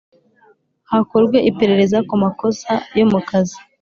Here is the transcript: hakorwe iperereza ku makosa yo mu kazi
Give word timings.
hakorwe 0.91 1.37
iperereza 1.49 1.97
ku 2.07 2.15
makosa 2.23 2.71
yo 2.97 3.05
mu 3.11 3.19
kazi 3.29 3.57